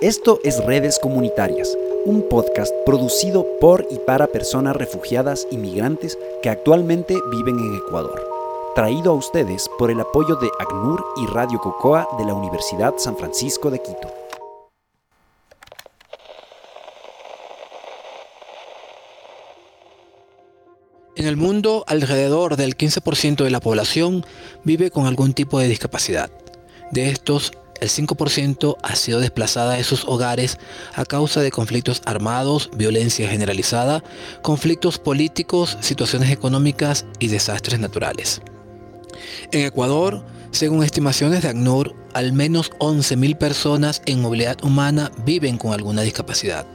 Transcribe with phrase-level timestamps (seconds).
[0.00, 1.76] Esto es Redes Comunitarias,
[2.06, 8.26] un podcast producido por y para personas refugiadas y migrantes que actualmente viven en Ecuador.
[8.74, 13.14] Traído a ustedes por el apoyo de ACNUR y Radio Cocoa de la Universidad San
[13.14, 14.10] Francisco de Quito.
[21.14, 24.24] En el mundo, alrededor del 15% de la población
[24.64, 26.30] vive con algún tipo de discapacidad.
[26.90, 30.58] De estos, el 5% ha sido desplazada de sus hogares
[30.94, 34.02] a causa de conflictos armados, violencia generalizada,
[34.42, 38.42] conflictos políticos, situaciones económicas y desastres naturales.
[39.52, 45.72] En Ecuador, según estimaciones de ACNUR, al menos 11.000 personas en movilidad humana viven con
[45.72, 46.66] alguna discapacidad.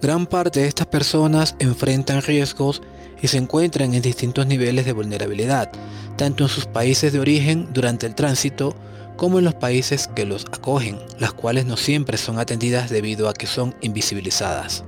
[0.00, 2.82] Gran parte de estas personas enfrentan riesgos
[3.20, 5.70] y se encuentran en distintos niveles de vulnerabilidad,
[6.16, 8.74] tanto en sus países de origen durante el tránsito
[9.16, 13.34] como en los países que los acogen, las cuales no siempre son atendidas debido a
[13.34, 14.84] que son invisibilizadas.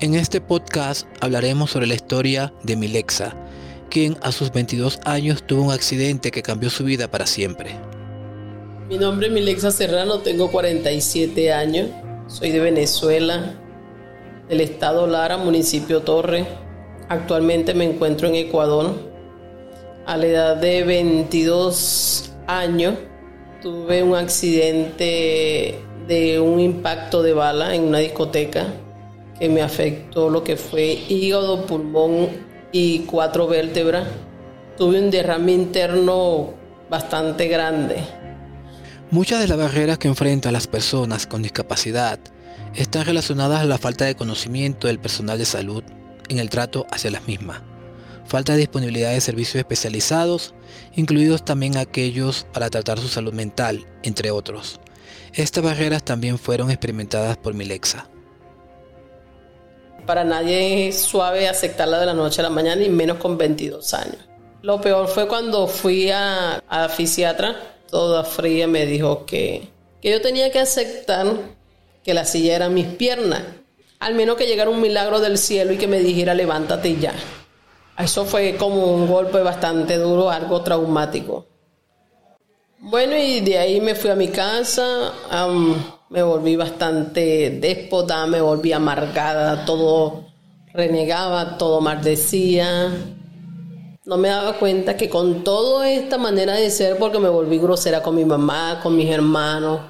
[0.00, 3.34] En este podcast hablaremos sobre la historia de Milexa,
[3.90, 7.76] quien a sus 22 años tuvo un accidente que cambió su vida para siempre.
[8.88, 11.90] Mi nombre es Milexa Serrano, tengo 47 años,
[12.26, 13.54] soy de Venezuela,
[14.48, 16.46] del estado Lara, municipio Torre.
[17.08, 18.94] Actualmente me encuentro en Ecuador.
[20.06, 22.94] A la edad de 22 años
[23.60, 28.66] tuve un accidente de un impacto de bala en una discoteca
[29.38, 32.28] que me afectó lo que fue hígado, pulmón
[32.72, 34.06] y cuatro vértebras.
[34.76, 36.54] Tuve un derrame interno
[36.88, 37.96] bastante grande.
[39.10, 42.18] Muchas de las barreras que enfrentan las personas con discapacidad
[42.74, 45.82] están relacionadas a la falta de conocimiento del personal de salud
[46.28, 47.62] en el trato hacia las mismas
[48.30, 50.54] falta de disponibilidad de servicios especializados,
[50.94, 54.78] incluidos también aquellos para tratar su salud mental, entre otros.
[55.34, 58.08] Estas barreras también fueron experimentadas por Milexa.
[60.06, 63.94] Para nadie es suave aceptarla de la noche a la mañana y menos con 22
[63.94, 64.18] años.
[64.62, 67.56] Lo peor fue cuando fui a, a fisiatra,
[67.90, 69.68] toda fría, me dijo que,
[70.00, 71.26] que yo tenía que aceptar
[72.04, 73.42] que la silla era mis piernas.
[73.98, 77.12] Al menos que llegara un milagro del cielo y que me dijera levántate ya.
[78.02, 81.46] Eso fue como un golpe bastante duro, algo traumático.
[82.78, 85.12] Bueno, y de ahí me fui a mi casa,
[86.08, 90.24] me volví bastante déspota, me volví amargada, todo
[90.72, 92.90] renegaba, todo maldecía.
[94.06, 98.02] No me daba cuenta que con toda esta manera de ser, porque me volví grosera
[98.02, 99.80] con mi mamá, con mis hermanos,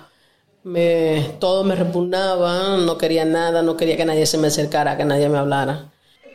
[0.64, 5.04] me, todo me repugnaba, no quería nada, no quería que nadie se me acercara, que
[5.04, 5.89] nadie me hablara.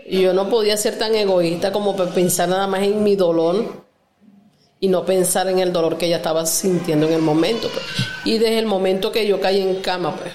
[0.05, 3.83] Y yo no podía ser tan egoísta como pensar nada más en mi dolor
[4.79, 7.69] y no pensar en el dolor que ella estaba sintiendo en el momento.
[7.69, 7.85] Pues.
[8.23, 10.31] Y desde el momento que yo caí en cama, pues.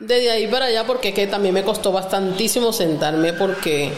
[0.00, 3.92] Desde ahí para allá, porque que también me costó bastantísimo sentarme porque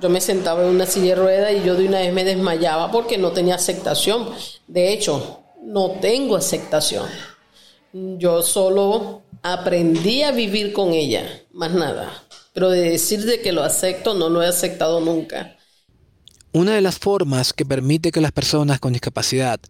[0.00, 2.92] yo me sentaba en una silla de ruedas y yo de una vez me desmayaba
[2.92, 4.30] porque no tenía aceptación.
[4.68, 7.08] De hecho, no tengo aceptación.
[7.92, 12.12] Yo solo aprendí a vivir con ella, más nada.
[12.54, 15.56] Pero de decir de que lo acepto, no lo he aceptado nunca.
[16.52, 19.60] Una de las formas que permite que las personas con discapacidad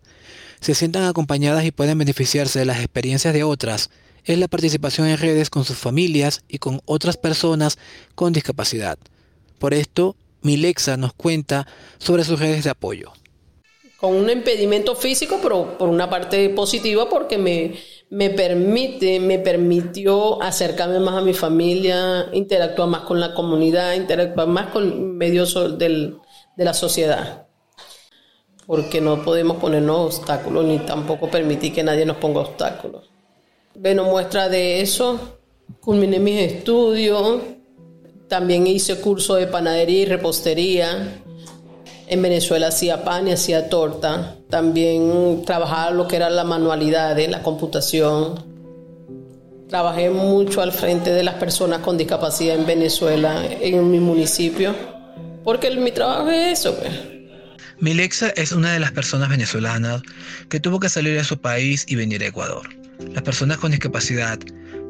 [0.61, 3.91] se sientan acompañadas y puedan beneficiarse de las experiencias de otras
[4.25, 7.79] es la participación en redes con sus familias y con otras personas
[8.15, 8.99] con discapacidad.
[9.59, 11.67] Por esto, Milexa nos cuenta
[11.99, 13.13] sobre sus redes de apoyo.
[13.99, 17.75] Con un impedimento físico, pero por una parte positiva porque me,
[18.11, 24.47] me permite, me permitió acercarme más a mi familia, interactuar más con la comunidad, interactuar
[24.47, 26.15] más con medios de
[26.57, 27.47] la sociedad.
[28.67, 33.11] Porque no podemos ponernos obstáculos ni tampoco permitir que nadie nos ponga obstáculos.
[33.75, 35.39] Bueno, muestra de eso,
[35.81, 37.41] culminé mis estudios,
[38.29, 41.23] también hice curso de panadería y repostería,
[42.09, 44.37] en Venezuela hacía pan y hacía torta.
[44.49, 48.45] También trabajaba lo que era la manualidad, de la computación.
[49.69, 54.75] Trabajé mucho al frente de las personas con discapacidad en Venezuela, en mi municipio,
[55.45, 56.75] porque mi trabajo es eso.
[56.77, 56.91] Pues.
[57.79, 60.03] Milexa es una de las personas venezolanas
[60.49, 62.69] que tuvo que salir de su país y venir a Ecuador.
[63.13, 64.39] Las personas con discapacidad,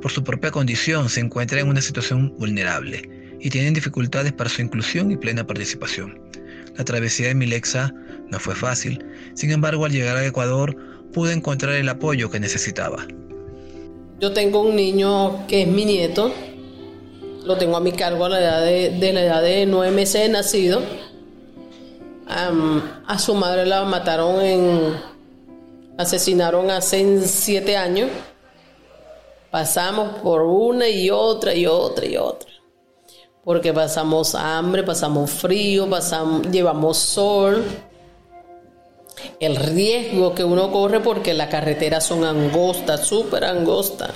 [0.01, 4.63] por su propia condición, se encuentran en una situación vulnerable y tienen dificultades para su
[4.63, 6.28] inclusión y plena participación.
[6.79, 7.93] La travesía de Milexa
[8.29, 9.05] no fue fácil,
[9.35, 10.75] sin embargo al llegar a Ecuador
[11.13, 13.07] pude encontrar el apoyo que necesitaba.
[14.21, 16.33] Yo tengo un niño que es mi nieto,
[17.45, 20.29] lo tengo a mi cargo a la edad de, la edad de nueve meses de
[20.31, 20.81] nacido.
[22.27, 24.95] a su madre la mataron en,
[25.99, 28.09] asesinaron hace siete años
[29.51, 32.51] Pasamos por una y otra y otra y otra.
[33.49, 37.65] Porque pasamos hambre, pasamos frío, pasamos, llevamos sol.
[39.41, 44.11] El riesgo que uno corre porque las carreteras son angostas, súper angostas.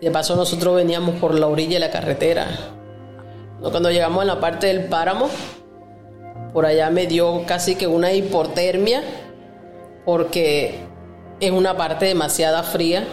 [0.00, 2.46] De paso nosotros veníamos por la orilla de la carretera.
[3.60, 5.28] Cuando llegamos a la parte del páramo,
[6.52, 9.02] por allá me dio casi que una hipotermia
[10.04, 10.78] porque
[11.40, 13.08] es una parte demasiada fría.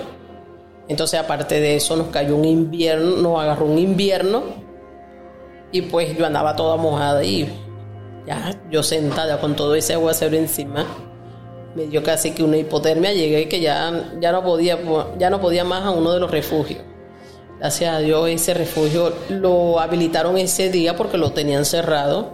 [0.87, 4.66] Entonces aparte de eso nos cayó un invierno, nos agarró un invierno
[5.71, 7.49] y pues yo andaba toda mojada y
[8.25, 10.85] ya yo sentada con todo ese aguacero encima
[11.77, 14.79] me dio casi que una hipotermia, llegué que ya, ya, no podía,
[15.19, 16.81] ya no podía más a uno de los refugios.
[17.59, 22.31] Gracias a Dios ese refugio lo habilitaron ese día porque lo tenían cerrado.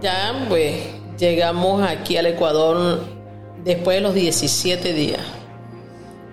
[0.00, 0.76] Ya pues
[1.18, 3.00] llegamos aquí al Ecuador
[3.64, 5.20] después de los 17 días.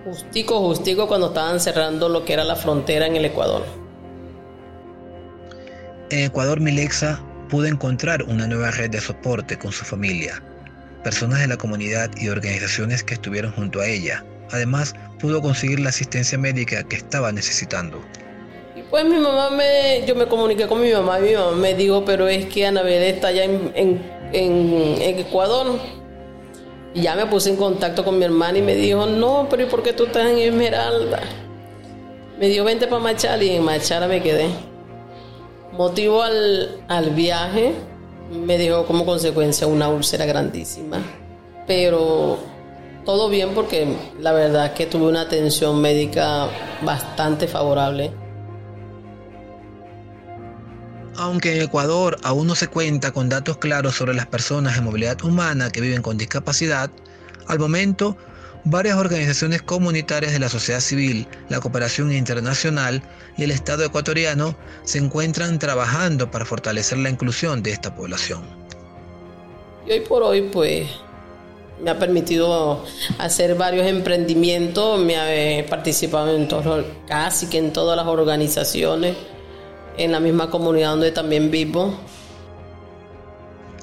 [0.06, 3.64] Justico, justico cuando estaban cerrando lo que era la frontera en el Ecuador.
[6.10, 10.42] En Ecuador, Milexa pudo encontrar una nueva red de soporte con su familia,
[11.04, 14.24] personas de la comunidad y organizaciones que estuvieron junto a ella.
[14.52, 18.02] Además, pudo conseguir la asistencia médica que estaba necesitando.
[18.90, 22.06] Pues mi mamá me, yo me comuniqué con mi mamá y mi mamá me dijo,
[22.06, 24.02] pero es que Anabel está allá en,
[24.32, 25.78] Ecuador.
[26.94, 29.66] Y ya me puse en contacto con mi hermana y me dijo, no, pero ¿y
[29.66, 31.20] por qué tú estás en Esmeralda?
[32.40, 34.48] Me dijo, vente para Machala y en Machala me quedé.
[35.74, 37.74] Motivo al, al viaje
[38.32, 41.02] me dejó como consecuencia una úlcera grandísima.
[41.66, 42.40] Pero
[43.06, 46.50] todo bien porque la verdad es que tuve una atención médica
[46.82, 48.12] bastante favorable.
[51.16, 55.24] Aunque en Ecuador aún no se cuenta con datos claros sobre las personas de movilidad
[55.24, 56.92] humana que viven con discapacidad,
[57.48, 58.18] al momento
[58.70, 63.02] varias organizaciones comunitarias de la sociedad civil, la cooperación internacional
[63.38, 68.44] y el Estado ecuatoriano se encuentran trabajando para fortalecer la inclusión de esta población.
[69.86, 70.88] Y hoy por hoy, pues,
[71.82, 72.84] me ha permitido
[73.20, 76.48] hacer varios emprendimientos, me he participado en
[77.08, 79.16] casi que en todas las organizaciones,
[79.98, 81.98] en la misma comunidad donde también vivo.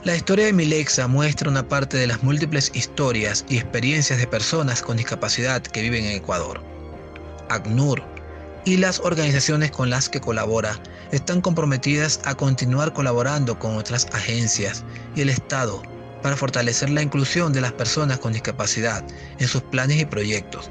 [0.05, 4.83] La historia de Milexa muestra una parte de las múltiples historias y experiencias de personas
[4.83, 6.63] con discapacidad que viven en Ecuador.
[7.49, 8.03] ACNUR
[8.67, 10.79] y las organizaciones con las que colabora
[11.11, 14.85] están comprometidas a continuar colaborando con otras agencias
[15.17, 15.81] y el Estado
[16.23, 19.03] para fortalecer la inclusión de las personas con discapacidad
[19.39, 20.71] en sus planes y proyectos.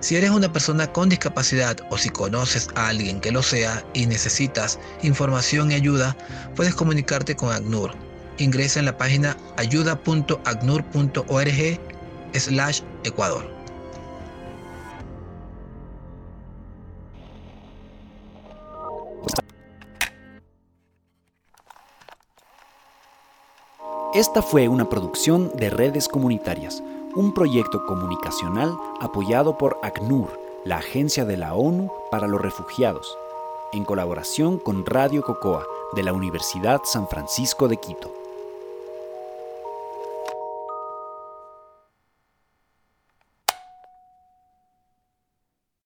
[0.00, 4.04] Si eres una persona con discapacidad o si conoces a alguien que lo sea y
[4.04, 6.18] necesitas información y ayuda,
[6.54, 8.07] puedes comunicarte con ACNUR.
[8.38, 11.80] Ingresa en la página ayuda.acnur.org
[12.34, 13.58] slash Ecuador.
[24.14, 26.82] Esta fue una producción de Redes Comunitarias,
[27.14, 33.16] un proyecto comunicacional apoyado por ACNUR, la Agencia de la ONU para los Refugiados,
[33.72, 38.27] en colaboración con Radio Cocoa de la Universidad San Francisco de Quito.